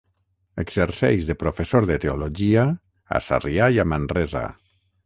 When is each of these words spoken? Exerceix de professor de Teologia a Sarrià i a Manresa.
Exerceix 0.63 1.27
de 1.27 1.35
professor 1.43 1.87
de 1.91 1.99
Teologia 2.07 2.65
a 3.21 3.25
Sarrià 3.29 3.73
i 3.79 3.83
a 3.87 3.89
Manresa. 3.95 4.49